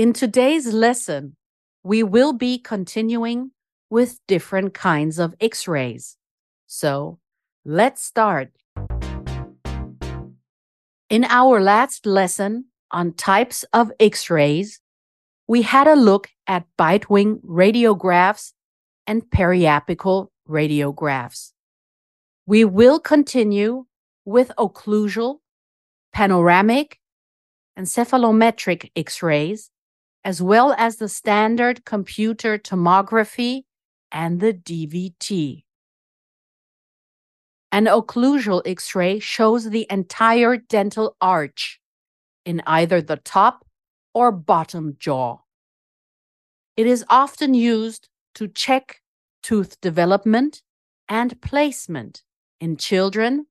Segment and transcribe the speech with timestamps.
[0.00, 1.36] In today's lesson,
[1.82, 3.50] we will be continuing
[3.90, 6.16] with different kinds of x rays.
[6.66, 7.18] So
[7.66, 8.50] let's start.
[11.10, 14.80] In our last lesson on types of x rays,
[15.46, 18.54] we had a look at bite wing radiographs
[19.06, 21.52] and periapical radiographs.
[22.46, 23.84] We will continue
[24.24, 25.40] with occlusal,
[26.14, 26.98] panoramic,
[27.76, 29.70] and cephalometric x rays
[30.24, 33.62] as well as the standard computer tomography
[34.12, 35.64] and the DVT.
[37.72, 41.80] An occlusal X ray shows the entire dental arch
[42.44, 43.64] in either the top
[44.12, 45.38] or bottom jaw.
[46.76, 49.00] It is often used to check
[49.42, 50.62] tooth development
[51.08, 52.22] and placement
[52.60, 53.46] in children,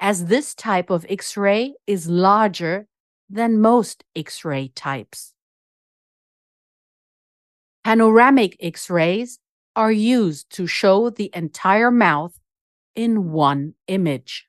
[0.00, 2.86] as this type of X ray is larger
[3.28, 5.34] than most X ray types.
[7.84, 9.38] Panoramic X rays
[9.74, 12.38] are used to show the entire mouth
[12.94, 14.46] in one image.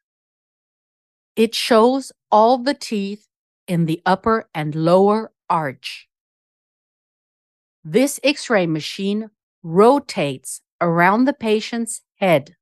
[1.36, 3.27] It shows all the teeth
[3.67, 6.08] in the upper and lower arch.
[7.83, 9.30] This X ray machine
[9.64, 12.55] rotates around the patient's head.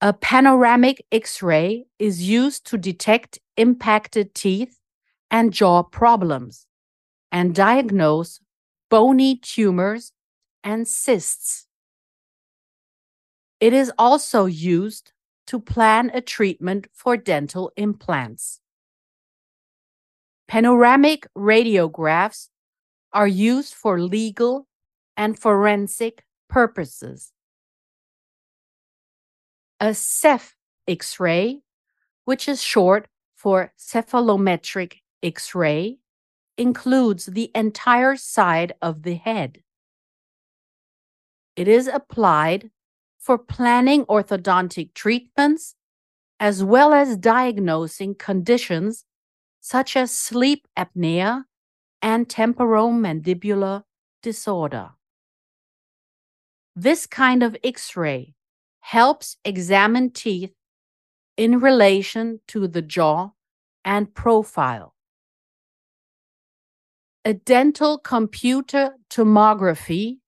[0.00, 4.78] A panoramic X ray is used to detect impacted teeth
[5.30, 6.66] and jaw problems
[7.30, 8.40] and diagnose
[8.90, 10.12] bony tumors,
[10.62, 11.66] and cysts.
[13.60, 15.12] It is also used
[15.46, 18.60] to plan a treatment for dental implants.
[20.48, 22.48] Panoramic radiographs
[23.12, 24.66] are used for legal
[25.16, 27.32] and forensic purposes.
[29.78, 31.60] A Ceph X ray,
[32.24, 35.98] which is short for cephalometric X ray,
[36.60, 39.62] includes the entire side of the head.
[41.56, 42.70] It is applied
[43.18, 45.74] for planning orthodontic treatments
[46.38, 49.04] as well as diagnosing conditions
[49.60, 51.44] such as sleep apnea
[52.02, 53.84] and temporomandibular
[54.22, 54.90] disorder.
[56.76, 58.34] This kind of X ray
[58.80, 60.52] helps examine teeth
[61.38, 63.30] in relation to the jaw
[63.82, 64.94] and profile.
[67.22, 70.20] A dental computer tomography,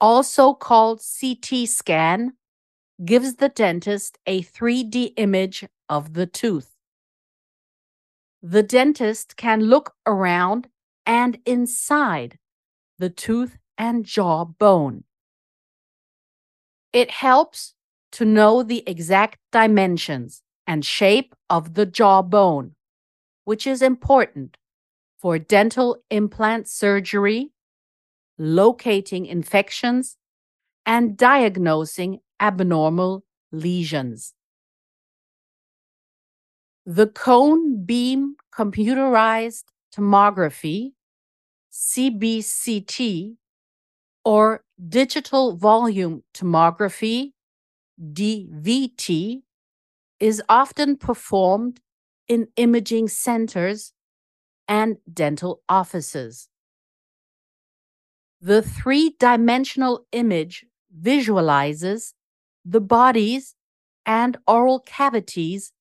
[0.00, 2.34] also called CT scan,
[3.04, 6.76] gives the dentist a 3D image of the tooth.
[8.40, 10.68] The dentist can look around
[11.04, 12.38] and inside
[12.98, 15.02] the tooth and jaw bone.
[16.92, 17.74] It helps
[18.12, 22.76] to know the exact dimensions and shape of the jaw bone,
[23.44, 24.56] which is important
[25.20, 27.50] for dental implant surgery,
[28.38, 30.16] locating infections,
[30.86, 34.34] and diagnosing abnormal lesions.
[36.86, 39.64] The cone beam computerized
[39.94, 40.92] tomography,
[41.70, 43.36] CBCT,
[44.24, 47.32] or digital volume tomography,
[48.00, 49.42] DVT,
[50.20, 51.80] is often performed
[52.28, 53.92] in imaging centers
[54.68, 56.48] and dental offices.
[58.40, 60.64] The three dimensional image
[60.96, 62.14] visualizes
[62.64, 63.56] the body's
[64.06, 65.72] and oral cavities'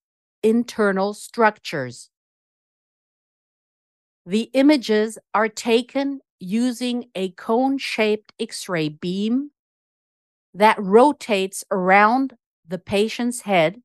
[0.41, 2.09] internal structures.
[4.25, 9.51] The images are taken using a cone shaped X ray beam
[10.53, 12.35] that rotates around
[12.67, 13.81] the patient's head,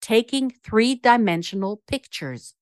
[0.00, 2.55] taking three dimensional pictures.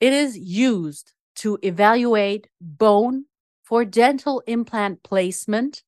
[0.00, 3.26] It is used to evaluate bone
[3.62, 5.82] for dental implant placement,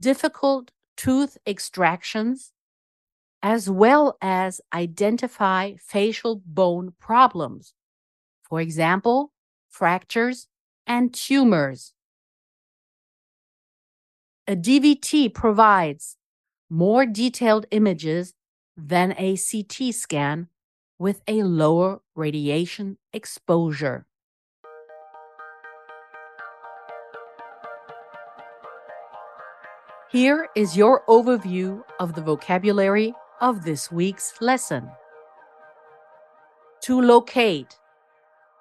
[0.00, 2.52] difficult tooth extractions,
[3.42, 7.74] as well as identify facial bone problems,
[8.42, 9.32] for example,
[9.68, 10.48] fractures
[10.86, 11.92] and tumors.
[14.46, 16.16] A DVT provides
[16.68, 18.34] more detailed images
[18.76, 20.48] than a CT scan
[20.98, 24.06] with a lower radiation exposure.
[30.10, 34.88] Here is your overview of the vocabulary of this week's lesson.
[36.82, 37.78] To locate,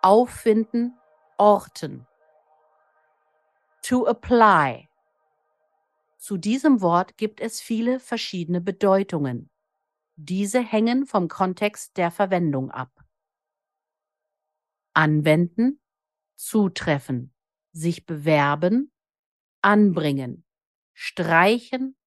[0.03, 0.93] auffinden,
[1.39, 2.07] orten.
[3.83, 4.87] To apply.
[6.17, 9.49] Zu diesem Wort gibt es viele verschiedene Bedeutungen.
[10.15, 13.03] Diese hängen vom Kontext der Verwendung ab.
[14.93, 15.81] Anwenden,
[16.35, 17.33] zutreffen,
[17.71, 18.91] sich bewerben,
[19.61, 20.45] anbringen,
[20.93, 21.97] streichen,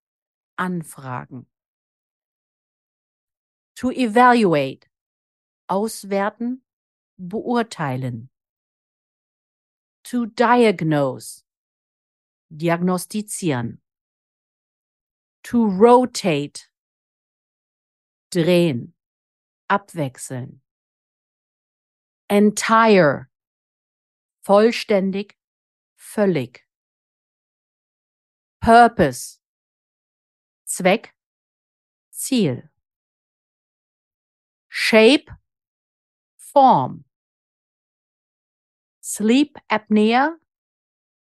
[0.56, 1.50] anfragen.
[3.74, 4.88] To evaluate,
[5.66, 6.64] auswerten,
[7.16, 8.30] beurteilen.
[10.04, 11.42] To diagnose,
[12.48, 13.82] diagnostizieren.
[15.42, 16.70] To rotate,
[18.36, 18.94] drehen,
[19.68, 20.60] abwechseln.
[22.28, 23.28] Entire,
[24.42, 25.38] vollständig,
[25.94, 26.66] völlig.
[28.60, 29.40] Purpose,
[30.66, 31.14] Zweck,
[32.10, 32.68] Ziel.
[34.68, 35.30] Shape,
[36.36, 37.04] Form.
[39.00, 40.36] Sleep apnea,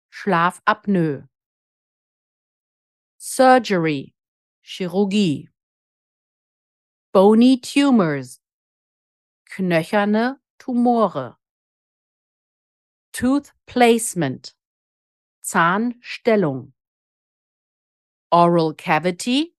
[0.09, 1.27] Schlafapnoe.
[3.17, 4.13] Surgery,
[4.61, 5.49] Chirurgie.
[7.13, 8.39] Bony tumors,
[9.43, 11.35] knöcherne Tumore.
[13.11, 14.55] Tooth placement,
[15.41, 16.71] Zahnstellung.
[18.31, 19.53] Oral cavity,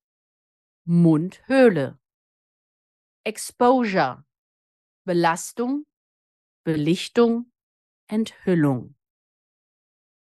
[0.87, 1.99] Mundhöhle.
[3.27, 4.25] Exposure,
[5.05, 5.85] Belastung,
[6.65, 7.53] Belichtung,
[8.09, 8.95] Enthüllung.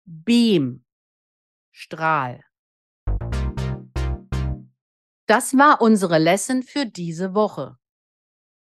[0.04, 0.84] Beam,
[1.70, 2.42] Strahl.
[5.32, 7.78] Das war unsere Lesson für diese Woche.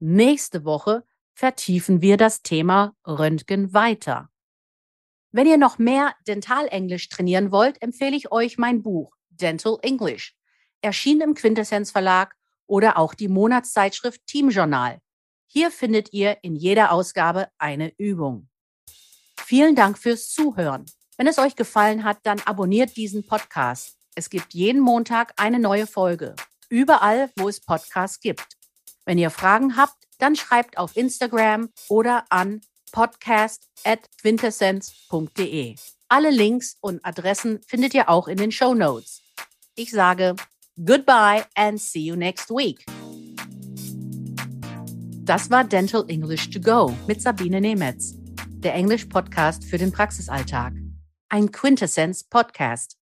[0.00, 4.28] Nächste Woche vertiefen wir das Thema Röntgen weiter.
[5.32, 10.36] Wenn ihr noch mehr Dentalenglisch trainieren wollt, empfehle ich euch mein Buch Dental English,
[10.82, 12.34] erschienen im Quintessenz Verlag
[12.66, 14.98] oder auch die Monatszeitschrift Team Journal.
[15.46, 18.50] Hier findet ihr in jeder Ausgabe eine Übung.
[19.38, 20.84] Vielen Dank fürs Zuhören.
[21.16, 23.96] Wenn es euch gefallen hat, dann abonniert diesen Podcast.
[24.14, 26.34] Es gibt jeden Montag eine neue Folge
[26.68, 28.46] überall, wo es Podcasts gibt.
[29.04, 32.60] Wenn ihr Fragen habt, dann schreibt auf Instagram oder an
[32.92, 35.74] podcast.quintessenz.de.
[36.08, 39.20] Alle Links und Adressen findet ihr auch in den Show Notes.
[39.74, 40.34] Ich sage
[40.84, 42.84] goodbye and see you next week.
[45.24, 48.14] Das war Dental English to Go mit Sabine Nemetz,
[48.60, 50.72] der Englisch-Podcast für den Praxisalltag.
[51.28, 52.96] Ein Quintessenz-Podcast.